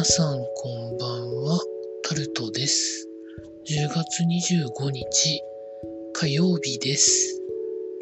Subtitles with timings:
[0.00, 1.60] 皆さんこんばんは、
[2.08, 3.06] タルトです。
[3.68, 5.42] 10月25日
[6.14, 7.38] 火曜日です。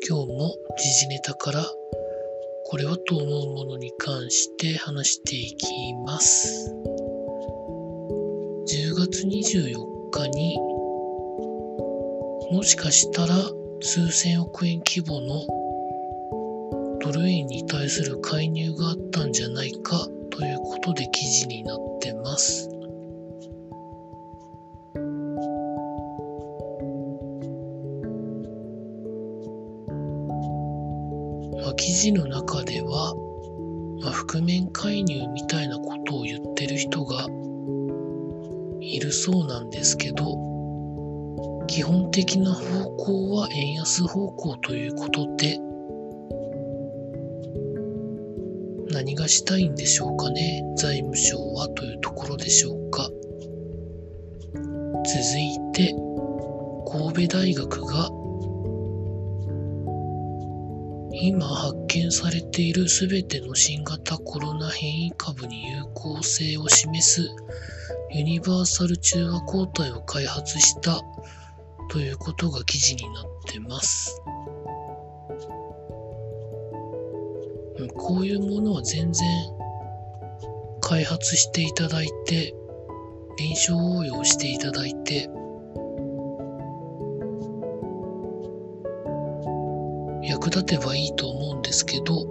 [0.09, 1.65] 今日も時事ネタから
[2.67, 5.67] これはと思うものに関して話していき
[6.07, 6.73] ます。
[8.69, 10.57] 10月24日に
[12.53, 13.35] もしかしたら
[13.81, 15.43] 数千億円規模の
[17.01, 21.58] ドル円に対する介入があったんじゃないかということで記事に
[34.43, 37.27] 面介入みたいなことを言ってる人が
[38.81, 40.37] いるそうなんですけど、
[41.67, 45.59] 基本的な方向は円安方向ということで、
[48.91, 53.09] 何がしたいんでしょうかね財務省はというところでしょうか。
[55.05, 55.95] 続いて
[56.91, 58.11] 神戸大学が
[61.21, 67.29] 今発見されているすべての新型コロナ変異株に有効性を示す
[68.13, 71.01] ユニバーサル中和抗体を開発した
[71.91, 74.23] ということが記事になってます。
[77.97, 79.27] こういうものは全然
[80.81, 82.55] 開発していただいて、
[83.39, 85.29] 臨床応用していただいて、
[90.39, 92.25] 役立てばいいと思うんですけど、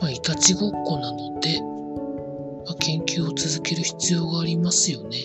[0.00, 5.22] まあ、いたちごっこなので、まあ、研究を続ける必要がありますよね。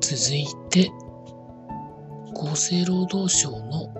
[0.00, 0.88] 続いて、
[2.40, 3.92] 厚生労働省の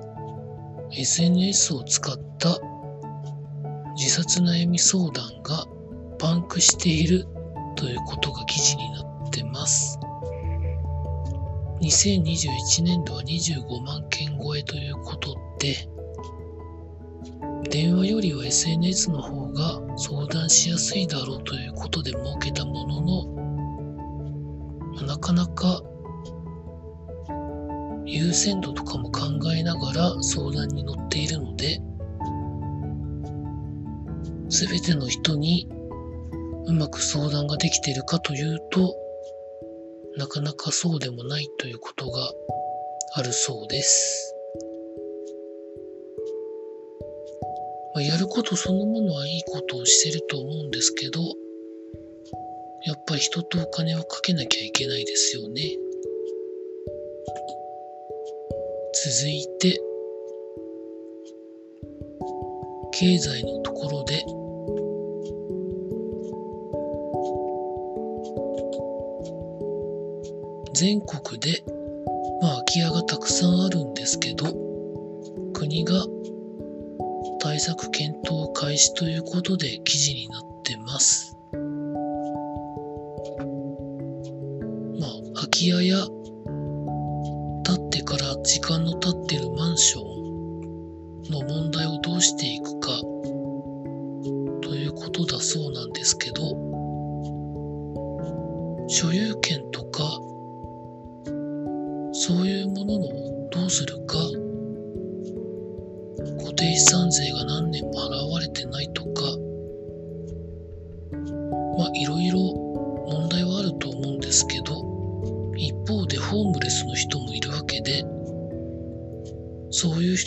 [0.93, 2.61] SNS を使った
[3.97, 5.67] 自殺悩み相談が
[6.21, 7.27] パンクしている
[7.75, 9.99] ということが記事になってます。
[11.83, 15.89] 2021年度は25万件超えということで、
[17.69, 23.01] 電話よりは SNS の方が相談しやすいだろうということで設けたもの
[24.95, 25.83] の、なかなか
[28.07, 29.23] 優先度とかも考
[29.53, 31.83] えながら相談に乗っているので、
[34.51, 35.69] すべての人に
[36.67, 38.95] うまく相談ができているかというと、
[40.17, 42.33] なかなかそうでもないということが
[43.15, 44.35] あるそうです。
[47.95, 51.21] まあ、やることそのものはいいことをしてると思うんですけど、
[52.85, 55.63] やっぱり人とお金をかけなきゃいけないですよね。
[59.05, 59.81] 続いて、
[62.93, 64.25] 経済のところで、
[70.75, 71.65] 全国で、
[72.41, 74.47] まあ、空き家がたくさんあるんですけど、
[75.53, 76.05] 国が
[77.41, 81.37] 対策検討開始ということで記事になってます。
[85.01, 85.97] まあ、空き家や
[87.65, 90.03] 建ってから時間の経ってるマンション
[91.31, 92.89] の問題をどうしていくか
[94.63, 96.52] ということだそうなんですけど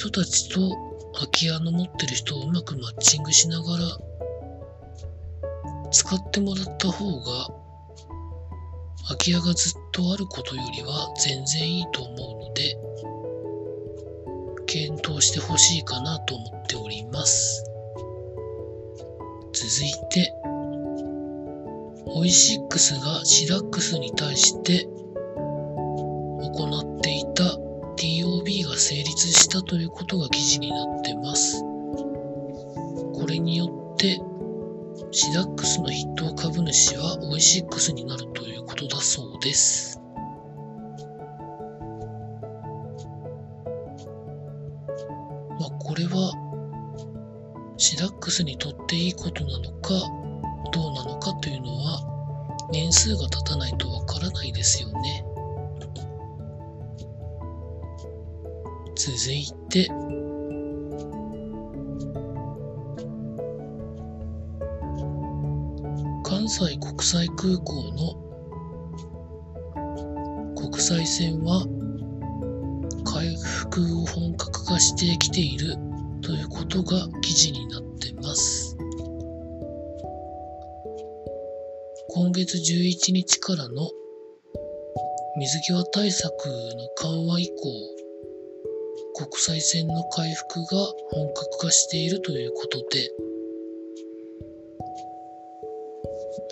[0.05, 0.59] 人たちと
[1.13, 3.85] 空き家の持ってる人をうまくマッチングしながら
[5.89, 7.47] 使ってもらった方が
[9.07, 12.77] 空き家がずっとあることよりは全然いいと思うので
[14.67, 17.63] 検討してほしいかなと思っております。
[19.53, 20.31] 続いて
[22.05, 24.87] オイシックスがシダックスに対して
[25.33, 27.64] 行っていた
[28.75, 31.61] が成立したということが記事になってます。
[31.61, 34.19] これによって、
[35.11, 40.01] シダックスの筆頭株主はオイシックスになるということだそうです。
[45.57, 46.33] まあ、これは、
[47.77, 49.93] シダックスにとっていいことなのか、
[50.73, 55.24] どうなのかというのは、年数が経たないとわからないですよね。
[59.05, 59.87] 続いて、
[66.23, 68.15] 関西国際空港の
[70.55, 71.67] 国際線は
[73.05, 75.75] 回復を本格化してきている
[76.23, 78.75] ということが記事になってます。
[82.09, 83.87] 今月11日からの
[85.37, 87.95] 水際対策の緩和以降、
[89.17, 90.77] 国際線の回復が
[91.11, 93.09] 本格化しているということで、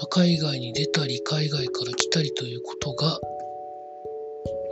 [0.09, 3.19] 海外に出たり海外から来たりということが、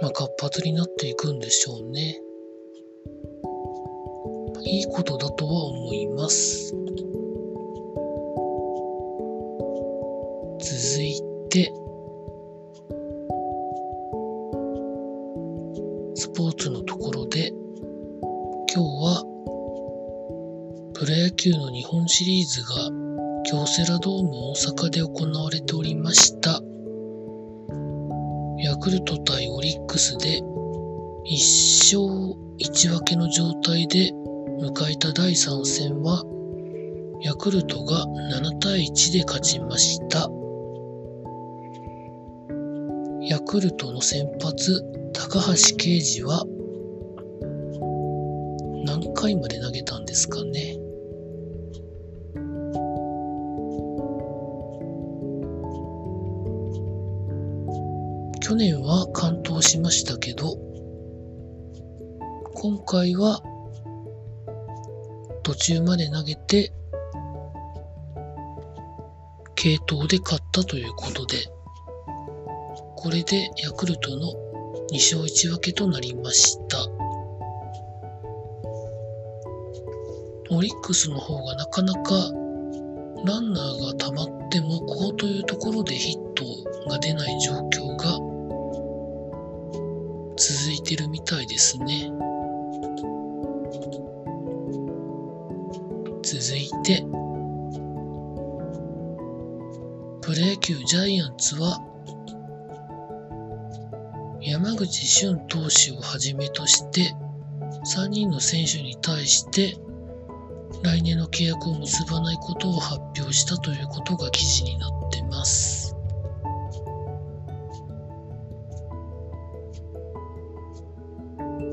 [0.01, 2.21] まあ、活発になっていくんでしょうね。
[4.63, 6.75] いいことだとは思います。
[10.59, 11.73] 続いて、
[21.91, 22.89] 本シリーズが
[23.43, 26.61] 京セラドーム大阪で行われておりました。
[28.59, 30.45] ヤクルト対オリックスで1
[31.83, 31.99] 勝
[32.59, 34.09] 1分けの状態で
[34.61, 36.23] 迎えた第3戦は
[37.19, 40.29] ヤクルトが7対1で勝ちました。
[43.23, 46.45] ヤクルトの先発高橋奎二は
[48.85, 50.50] 何回まで投げたんですかね。
[58.51, 60.57] 去年は完投しましたけど、
[62.53, 63.41] 今回は
[65.41, 66.73] 途中まで投げて、
[69.55, 71.37] 系統で勝ったということで、
[72.97, 74.33] これでヤクルトの
[74.91, 76.77] 2勝1分けとなりました。
[80.49, 82.13] オリックスの方がなかなか
[83.23, 87.90] ランナーが溜まってもこうというところでヒットが出ない状況
[90.95, 92.11] てるみたいですね。
[96.21, 97.01] 続いて、
[100.21, 101.79] プロ野球ジャイアンツは、
[104.41, 107.15] 山口俊投手をはじめとして、
[107.95, 109.77] 3人の選手に対して、
[110.83, 115.80] 来年の契約を結ばないことを発表したということが記事になってます。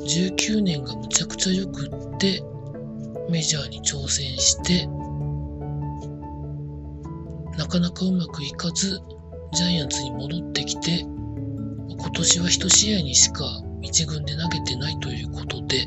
[0.01, 2.43] 19年がむちゃくちゃよくって
[3.29, 4.87] メジャーに挑戦して
[7.59, 9.01] なかなかうまくいかず
[9.53, 13.45] ジャイアンツに戻ってきて今年は1試合にしか
[13.83, 15.87] 1軍で投げてないということで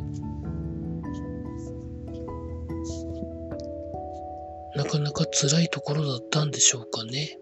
[4.76, 7.38] なかなか辛いところだったんでしょうかね。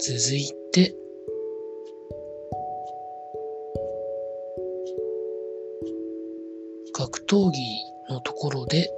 [0.00, 0.94] 続いて
[7.34, 7.60] 闘技
[8.08, 8.88] のところで、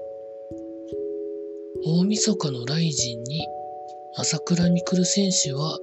[1.86, 3.48] 大晦日のライジンに
[4.14, 5.78] 朝倉未来選手は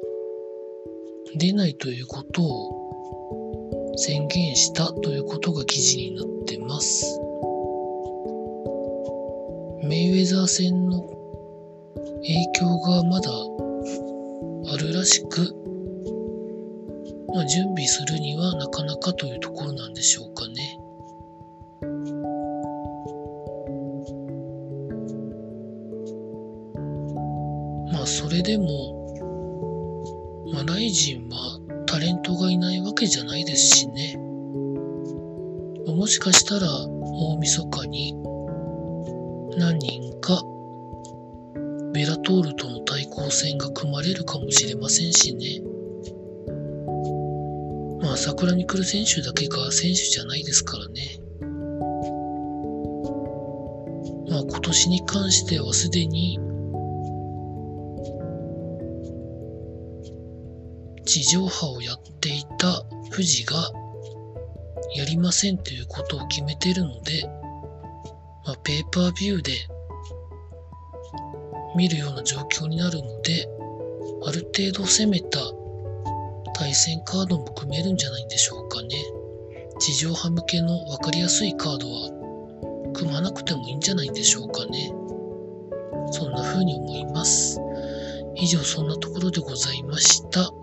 [1.35, 7.19] 出ないということを宣言したということが記事になってます。
[9.81, 11.01] メイウェザー戦の
[12.21, 13.31] 影響がまだ
[14.73, 15.55] あるらしく、
[17.33, 20.82] まあ、準備するにはなかなかというところなんでしょうかね。
[30.93, 34.15] も、まあライジンはタレントがいないわけじゃないですしね。
[35.87, 38.13] もしかしたら大晦日に
[39.57, 40.39] 何人か
[41.93, 45.63] ベラトールとの対抗戦が組まれるかもしれませんしね。
[48.03, 51.19] まあ、桜に来る選手だけが選手じゃないですからね。
[54.29, 56.37] まあ、今年に関してはすでに
[61.33, 63.71] 上波をやっていた富士が
[64.95, 67.27] やりませんということを決めてるので、
[68.45, 69.51] まあ、ペーパービューで
[71.75, 73.49] 見るような状況になるので、
[74.27, 75.39] ある程度攻めた
[76.53, 78.89] 対戦カードも組めるんじゃないんでしょうかね。
[79.79, 84.93] 地上波向けの分かりやすいカードは組まなくてもいいんじゃないんでしょうかね。
[86.11, 87.59] そんな風に思います。
[88.35, 90.62] 以上そんなところでございました。